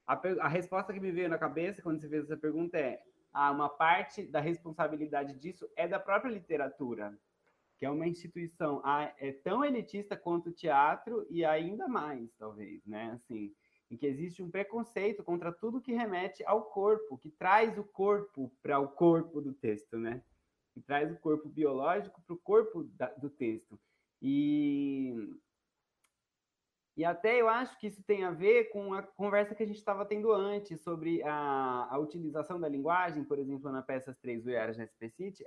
[0.06, 3.02] A, a resposta que me veio na cabeça quando você fez essa pergunta é:
[3.34, 7.18] ah, uma parte da responsabilidade disso é da própria literatura,
[7.78, 12.86] que é uma instituição ah, é tão elitista quanto o teatro e ainda mais, talvez,
[12.86, 13.52] né, assim
[13.90, 18.52] em que existe um preconceito contra tudo que remete ao corpo, que traz o corpo
[18.62, 20.22] para o corpo do texto, né?
[20.72, 23.78] Que traz o corpo biológico para o corpo da, do texto.
[24.20, 25.14] E,
[26.96, 29.78] e até eu acho que isso tem a ver com a conversa que a gente
[29.78, 34.76] estava tendo antes sobre a, a utilização da linguagem, por exemplo, na peça 3 Uiaras
[34.76, 35.44] na City,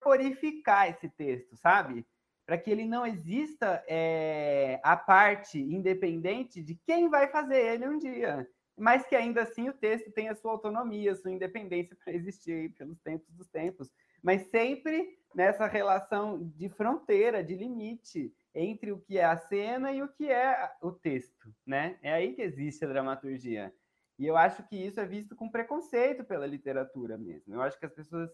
[0.00, 2.06] purificar esse texto, sabe?
[2.46, 7.98] para que ele não exista é, a parte independente de quem vai fazer ele um
[7.98, 13.00] dia, mas que ainda assim o texto tenha sua autonomia, sua independência para existir pelos
[13.00, 13.90] tempos dos tempos,
[14.22, 20.02] mas sempre nessa relação de fronteira, de limite entre o que é a cena e
[20.02, 21.98] o que é o texto, né?
[22.02, 23.72] É aí que existe a dramaturgia.
[24.18, 27.54] E eu acho que isso é visto com preconceito pela literatura mesmo.
[27.54, 28.30] Eu acho que as pessoas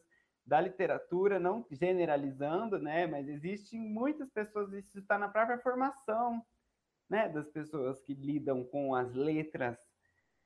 [0.46, 6.44] da literatura, não generalizando, né, mas existem muitas pessoas, isso está na própria formação,
[7.08, 9.78] né, das pessoas que lidam com as letras,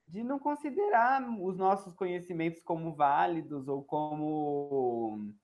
[0.06, 5.34] de não considerar os nossos conhecimentos como válidos ou como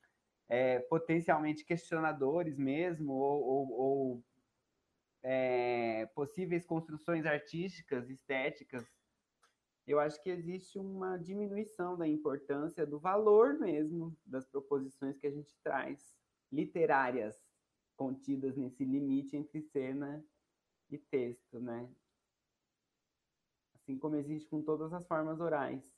[0.53, 4.25] é, potencialmente questionadores mesmo, ou, ou, ou
[5.23, 8.85] é, possíveis construções artísticas, estéticas
[9.87, 15.31] eu acho que existe uma diminuição da importância do valor mesmo das proposições que a
[15.31, 16.17] gente traz,
[16.53, 17.37] literárias,
[17.97, 20.25] contidas nesse limite entre cena
[20.89, 21.91] e texto, né?
[23.75, 25.93] Assim como existe com todas as formas orais.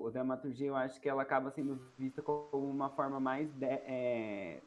[0.00, 4.60] O dramaturgia eu acho que ela acaba sendo vista como uma forma mais de, é...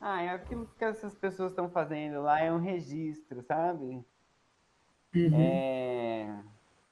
[0.00, 4.04] ah é aquilo que essas pessoas estão fazendo lá é um registro sabe?
[5.14, 5.30] Uhum.
[5.34, 6.42] é...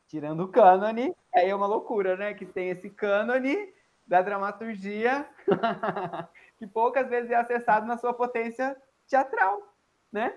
[0.07, 2.35] tirando o cânone aí é uma loucura né?
[2.35, 3.73] Que tem esse cânone
[4.07, 5.29] da dramaturgia
[6.59, 9.63] que poucas vezes é acessado na sua potência teatral
[10.11, 10.35] né?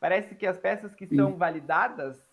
[0.00, 2.26] Parece que as peças que são validadas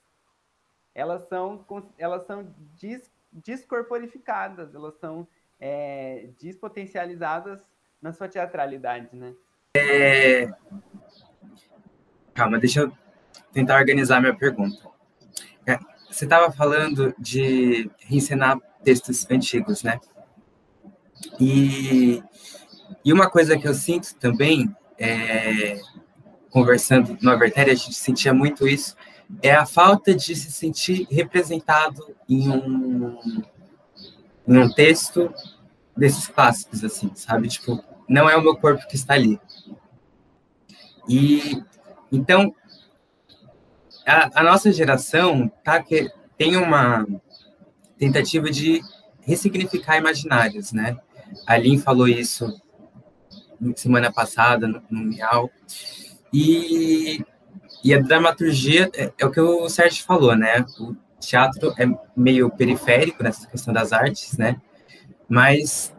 [0.93, 1.65] elas são
[1.97, 5.27] elas são dis, descorporificadas, elas são
[5.59, 7.61] é, despotencializadas
[8.01, 9.33] na sua teatralidade, né?
[9.75, 10.49] É...
[12.33, 12.91] Calma, deixa eu
[13.53, 14.89] tentar organizar minha pergunta.
[15.65, 15.77] É,
[16.09, 19.99] você estava falando de reencenar textos antigos, né?
[21.39, 22.23] E,
[23.05, 25.79] e uma coisa que eu sinto também, é,
[26.49, 28.95] conversando no Avertéria, a gente sentia muito isso,
[29.41, 33.43] é a falta de se sentir representado em um,
[34.47, 35.33] em um texto
[35.95, 37.47] desses clássicos, assim, sabe?
[37.47, 39.39] Tipo, não é o meu corpo que está ali.
[41.07, 41.63] E
[42.11, 42.53] então
[44.05, 47.05] a, a nossa geração tá que tem uma
[47.97, 48.81] tentativa de
[49.21, 50.97] ressignificar imaginários, né?
[51.45, 52.61] A Lin falou isso
[53.75, 55.49] semana passada no, no Miau.
[56.33, 57.23] E
[57.83, 60.65] e a dramaturgia é, é, o que o Sérgio falou, né?
[60.79, 64.61] O teatro é meio periférico nessa questão das artes, né?
[65.27, 65.93] Mas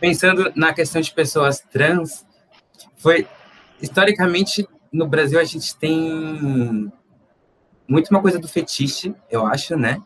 [0.00, 2.26] pensando na questão de pessoas trans,
[2.96, 3.26] foi
[3.80, 6.90] historicamente no Brasil a gente tem
[7.86, 10.02] muito uma coisa do fetiche, eu acho, né?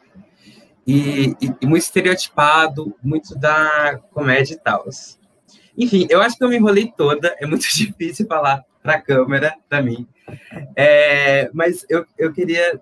[0.86, 4.84] E, e, e muito estereotipado, muito da comédia e tal.
[5.76, 9.54] Enfim, eu acho que eu me enrolei toda, é muito difícil falar para a câmera,
[9.68, 10.08] para mim.
[10.76, 12.80] É, mas eu, eu queria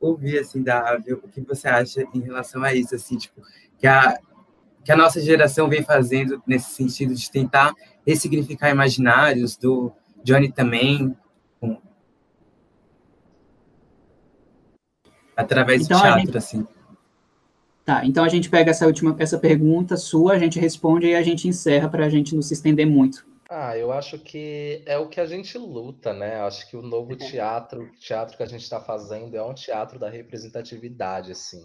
[0.00, 3.40] ouvir, assim, da Ávio, o que você acha em relação a isso, assim, tipo,
[3.78, 4.18] que a,
[4.84, 7.74] que a nossa geração vem fazendo nesse sentido de tentar
[8.06, 9.90] ressignificar imaginários, do
[10.22, 11.16] Johnny também,
[11.60, 11.80] com...
[15.36, 16.36] através então, do teatro, gente...
[16.36, 16.66] assim.
[17.84, 21.22] Tá, então a gente pega essa última essa pergunta sua, a gente responde e a
[21.22, 23.26] gente encerra para a gente não se estender muito.
[23.48, 26.36] Ah, eu acho que é o que a gente luta, né?
[26.40, 27.18] Acho que o novo uhum.
[27.18, 31.62] teatro, o teatro que a gente está fazendo é um teatro da representatividade, assim.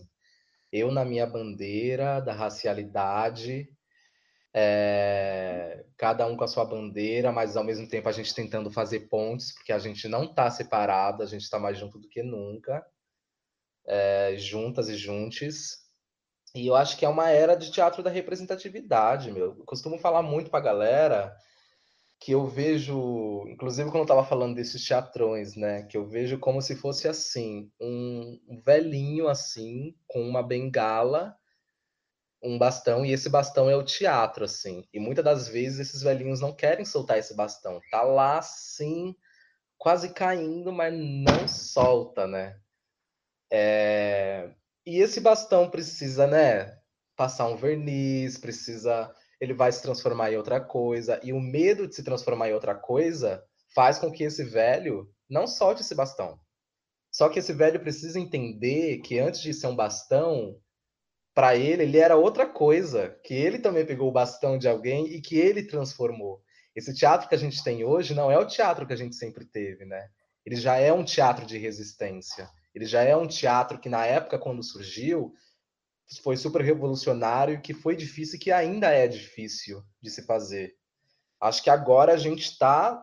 [0.72, 3.70] Eu na minha bandeira da racialidade,
[4.54, 5.86] é...
[5.98, 9.54] cada um com a sua bandeira, mas ao mesmo tempo a gente tentando fazer pontes,
[9.54, 12.86] porque a gente não está separado, a gente está mais junto do que nunca,
[13.88, 14.36] é...
[14.38, 15.88] juntas e juntes.
[16.54, 19.56] E eu acho que é uma era de teatro da representatividade, meu.
[19.58, 21.34] Eu costumo falar muito pra galera
[22.20, 26.62] que eu vejo, inclusive quando eu estava falando desses teatrões, né, que eu vejo como
[26.62, 31.38] se fosse assim, um, velhinho assim, com uma bengala,
[32.44, 34.86] um bastão, e esse bastão é o teatro, assim.
[34.94, 37.82] E muitas das vezes esses velhinhos não querem soltar esse bastão.
[37.92, 39.14] Tá lá, assim,
[39.78, 42.58] quase caindo, mas não solta, né?
[43.52, 44.54] É...
[44.86, 46.78] E esse bastão precisa, né,
[47.16, 51.20] passar um verniz, precisa ele vai se transformar em outra coisa.
[51.24, 55.48] E o medo de se transformar em outra coisa faz com que esse velho não
[55.48, 56.40] solte esse bastão.
[57.12, 60.60] Só que esse velho precisa entender que antes de ser um bastão,
[61.34, 63.18] para ele, ele era outra coisa.
[63.24, 66.42] Que ele também pegou o bastão de alguém e que ele transformou.
[66.76, 69.46] Esse teatro que a gente tem hoje não é o teatro que a gente sempre
[69.46, 70.10] teve, né?
[70.46, 72.50] Ele já é um teatro de resistência.
[72.74, 75.34] Ele já é um teatro que, na época, quando surgiu,
[76.18, 80.76] foi super revolucionário, que foi difícil e que ainda é difícil de se fazer.
[81.40, 83.02] Acho que agora a gente está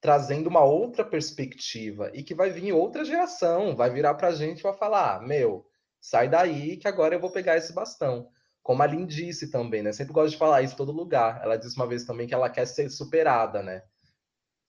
[0.00, 4.62] trazendo uma outra perspectiva e que vai vir outra geração, vai virar para a gente
[4.62, 5.66] para falar, ah, meu,
[6.00, 8.28] sai daí que agora eu vou pegar esse bastão.
[8.62, 9.92] Como a Lin disse também, né?
[9.92, 11.40] Sempre gosto de falar isso em todo lugar.
[11.42, 13.82] Ela disse uma vez também que ela quer ser superada, né?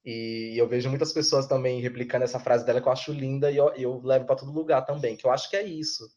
[0.04, 3.58] E eu vejo muitas pessoas também replicando essa frase dela que eu acho linda e
[3.58, 6.10] eu, eu levo para todo lugar também, que eu acho que é isso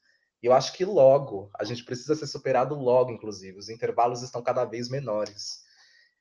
[0.44, 3.56] e eu acho que logo, a gente precisa ser superado logo, inclusive.
[3.56, 5.62] Os intervalos estão cada vez menores.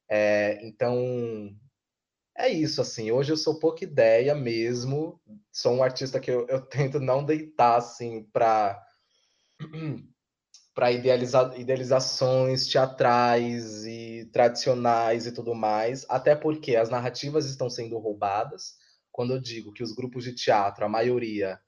[0.09, 1.53] É, então,
[2.33, 3.11] é isso, assim.
[3.11, 5.21] Hoje eu sou pouca ideia mesmo.
[5.51, 8.81] Sou um artista que eu, eu tento não deitar, assim, para
[10.73, 17.97] para idealizar idealizações teatrais e tradicionais e tudo mais, até porque as narrativas estão sendo
[17.97, 18.75] roubadas.
[19.11, 21.59] Quando eu digo que os grupos de teatro, a maioria,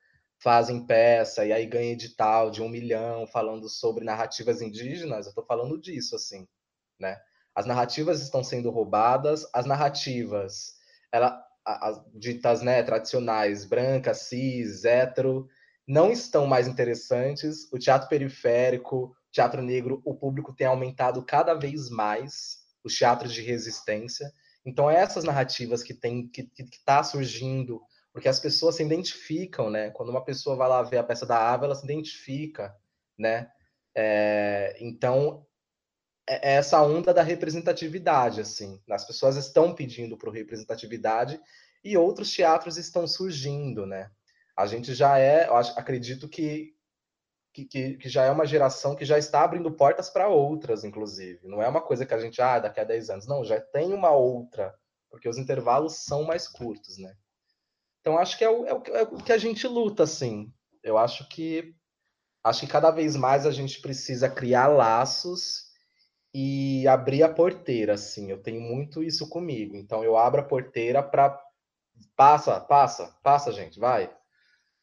[0.45, 5.43] fazem peça e aí ganha edital de um milhão falando sobre narrativas indígenas, eu estou
[5.43, 6.47] falando disso, assim,
[6.99, 7.19] né?
[7.55, 10.75] As narrativas estão sendo roubadas, as narrativas,
[11.11, 15.47] ela, as ditas, né, tradicionais, branca, cis, hétero,
[15.87, 17.67] não estão mais interessantes.
[17.73, 23.41] O teatro periférico, teatro negro, o público tem aumentado cada vez mais, os teatros de
[23.41, 24.31] resistência.
[24.63, 27.81] Então, essas narrativas que tem que está surgindo,
[28.15, 29.89] porque as pessoas se identificam, né?
[29.89, 32.73] Quando uma pessoa vai lá ver a peça da Ava, ela se identifica,
[33.19, 33.51] né?
[33.93, 35.45] É, então,
[36.25, 38.81] é, é essa onda da representatividade, assim.
[38.89, 41.41] As pessoas estão pedindo por representatividade
[41.83, 44.09] e outros teatros estão surgindo, né?
[44.55, 46.73] A gente já é, eu acredito que,
[47.51, 51.45] que, que, já é uma geração que já está abrindo portas para outras, inclusive.
[51.45, 53.27] Não é uma coisa que a gente, ah, daqui a 10 anos.
[53.27, 54.73] Não, já tem uma outra,
[55.09, 57.13] porque os intervalos são mais curtos, né?
[58.05, 60.53] Então, acho que é o, é o, é o que a gente luta, assim.
[60.83, 61.75] Eu acho que
[62.43, 65.63] acho que cada vez mais a gente precisa criar laços
[66.31, 68.29] e abrir a porteira, assim.
[68.29, 69.75] Eu tenho muito isso comigo.
[69.75, 71.35] Então eu abro a porteira para
[72.15, 74.15] passa, passa, passa, gente, vai.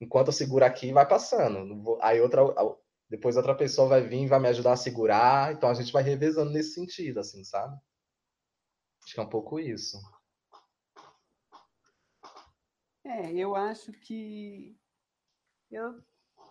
[0.00, 1.96] Enquanto eu seguro aqui, vai passando.
[2.02, 2.42] Aí outra
[3.08, 5.52] depois outra pessoa vai vir e vai me ajudar a segurar.
[5.52, 7.78] Então a gente vai revezando nesse sentido, assim, sabe?
[9.04, 9.96] Acho que é um pouco isso.
[13.04, 14.76] É, eu acho que
[15.70, 16.00] eu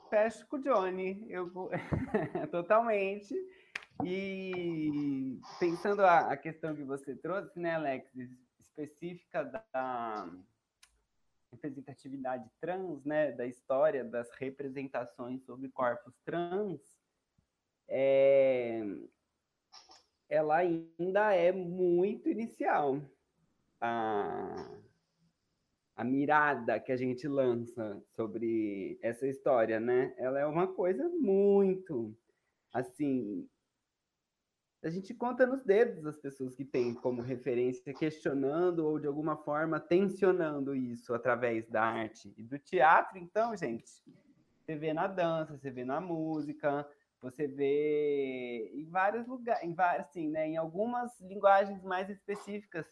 [0.10, 1.50] fecho com o Johnny, eu
[2.52, 3.34] totalmente.
[4.04, 8.12] E pensando a, a, questão que você trouxe, né, Alex,
[8.60, 10.30] específica da
[11.52, 16.82] representatividade trans, né, da história das representações sobre corpos trans,
[17.88, 18.82] é,
[20.28, 23.00] ela ainda é muito inicial.
[23.80, 24.82] A,
[26.02, 30.16] a mirada que a gente lança sobre essa história, né?
[30.18, 32.18] Ela é uma coisa muito
[32.74, 33.48] assim
[34.84, 39.38] a gente conta nos dedos as pessoas que têm como referência questionando ou de alguma
[39.38, 43.20] forma tensionando isso através da arte e do teatro.
[43.20, 43.92] Então, gente,
[44.60, 46.90] você vê na dança, você vê na música,
[47.22, 52.88] você vê em vários lugares, em várias, assim, né, em algumas linguagens mais específicas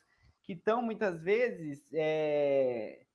[0.49, 3.05] que estão muitas vezes é,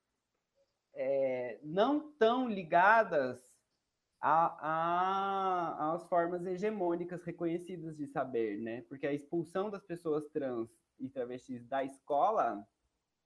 [0.95, 3.53] é, não tão ligadas
[4.21, 8.83] às formas hegemônicas reconhecidas de saber, né?
[8.83, 10.71] Porque a expulsão das pessoas trans
[11.01, 12.65] e travestis da escola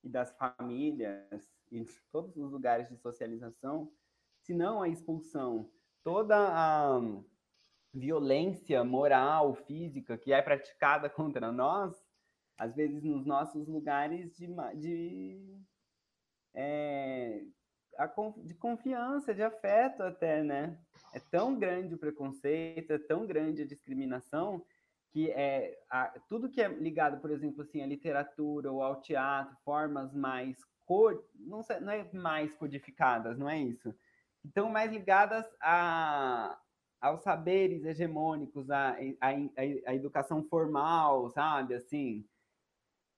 [0.02, 3.92] e das famílias e de todos os lugares de socialização,
[4.40, 5.70] se não a expulsão,
[6.02, 6.98] toda a
[7.92, 12.07] violência moral, física que é praticada contra nós,
[12.58, 15.58] às vezes nos nossos lugares de, de
[16.54, 17.42] é,
[18.44, 20.78] de confiança, de afeto até, né?
[21.14, 24.64] É tão grande o preconceito, é tão grande a discriminação
[25.10, 29.56] que é a, tudo que é ligado, por exemplo, assim, à literatura ou ao teatro,
[29.64, 33.94] formas mais cor, não, sei, não é mais codificadas, não é isso.
[34.44, 36.58] Então, mais ligadas a,
[37.00, 39.28] aos saberes hegemônicos, a, a,
[39.86, 41.74] a, educação formal, sabe?
[41.74, 42.24] Assim,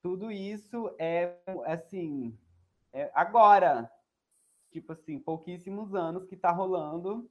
[0.03, 2.39] tudo isso é assim,
[2.93, 3.91] é agora,
[4.71, 7.31] tipo assim, pouquíssimos anos que está rolando.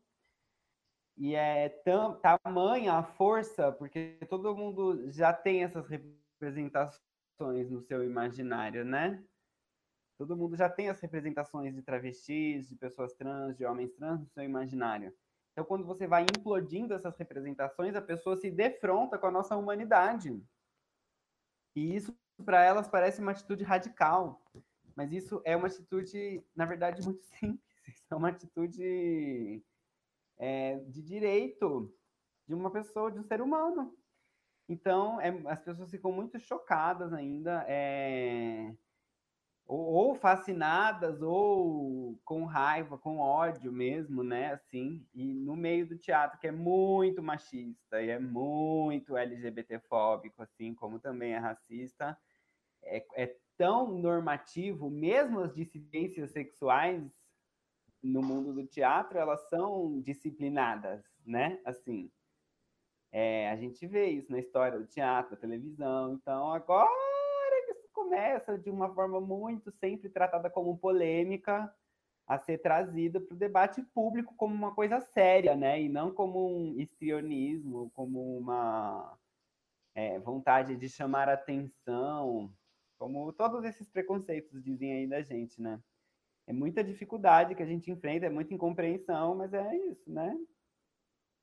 [1.17, 8.03] E é tam, tamanha a força, porque todo mundo já tem essas representações no seu
[8.03, 9.21] imaginário, né?
[10.17, 14.27] Todo mundo já tem as representações de travestis, de pessoas trans, de homens trans no
[14.27, 15.13] seu imaginário.
[15.51, 20.41] Então, quando você vai implodindo essas representações, a pessoa se defronta com a nossa humanidade.
[21.75, 24.43] E isso, para elas, parece uma atitude radical.
[24.95, 28.05] Mas isso é uma atitude, na verdade, muito simples.
[28.09, 29.63] É uma atitude
[30.37, 31.93] é, de direito
[32.47, 33.95] de uma pessoa, de um ser humano.
[34.67, 38.73] Então, é, as pessoas ficam muito chocadas ainda, é,
[39.65, 44.53] ou, ou, fascinadas, ou com raiva, com ódio mesmo, né?
[44.53, 50.73] Assim, e no meio do teatro, que é muito machista e é muito LGBTfóbico, assim,
[50.73, 52.17] como também é racista,
[52.83, 57.03] é, é tão normativo, mesmo as dissidências sexuais
[58.01, 61.59] no mundo do teatro, elas são disciplinadas, né?
[61.65, 62.09] Assim,
[63.11, 66.13] é, a gente vê isso na história do teatro, da televisão.
[66.13, 66.89] Então, agora
[67.69, 71.73] isso começa de uma forma muito sempre tratada como polêmica,
[72.25, 75.81] a ser trazida para o debate público como uma coisa séria, né?
[75.81, 79.17] E não como um histrionismo, como uma
[79.95, 82.53] é, vontade de chamar atenção
[82.99, 85.81] como todos esses preconceitos dizem aí da gente, né?
[86.45, 90.37] É muita dificuldade que a gente enfrenta, é muita incompreensão, mas é isso, né?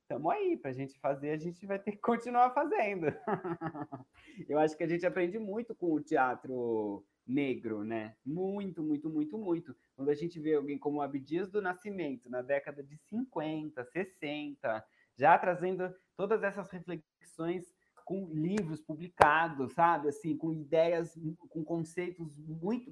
[0.03, 3.07] Estamos aí, para a gente fazer, a gente vai ter que continuar fazendo.
[4.49, 8.15] Eu acho que a gente aprende muito com o teatro negro, né?
[8.25, 9.77] Muito, muito, muito, muito.
[9.97, 14.87] Quando a gente vê alguém como Abdias do Nascimento, na década de 50, 60,
[15.17, 17.76] já trazendo todas essas reflexões
[18.07, 20.09] com livros publicados, sabe?
[20.09, 21.19] Assim, com ideias,
[21.51, 22.89] com conceitos muito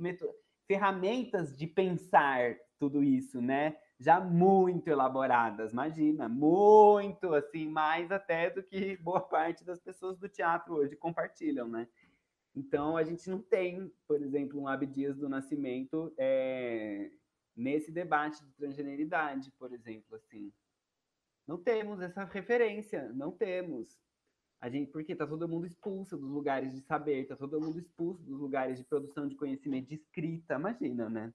[0.67, 3.77] ferramentas de pensar tudo isso, né?
[3.99, 10.29] Já muito elaboradas, imagina, muito assim, mais até do que boa parte das pessoas do
[10.29, 11.87] teatro hoje compartilham, né?
[12.53, 17.13] Então a gente não tem, por exemplo, um Abdias do Nascimento é,
[17.55, 20.53] nesse debate de transgeneridade, por exemplo, assim.
[21.47, 23.97] Não temos essa referência, não temos.
[24.65, 28.23] A gente, porque tá todo mundo expulso dos lugares de saber, tá todo mundo expulso
[28.23, 31.31] dos lugares de produção de conhecimento, de escrita, imagina, né?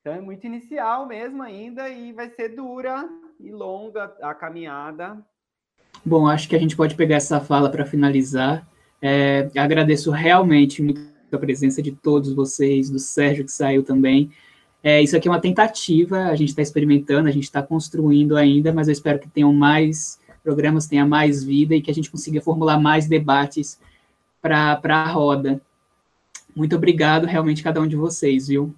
[0.00, 3.08] Então é muito inicial mesmo ainda e vai ser dura
[3.40, 5.20] e longa a caminhada.
[6.06, 8.64] Bom, acho que a gente pode pegar essa fala para finalizar.
[9.02, 11.02] É, agradeço realmente muito
[11.32, 14.30] a presença de todos vocês, do Sérgio que saiu também.
[14.80, 18.72] É, isso aqui é uma tentativa, a gente está experimentando, a gente está construindo ainda,
[18.72, 22.40] mas eu espero que tenham mais programas tenha mais vida e que a gente consiga
[22.40, 23.78] formular mais debates
[24.40, 25.60] para a roda.
[26.54, 28.74] Muito obrigado, realmente, cada um de vocês, viu?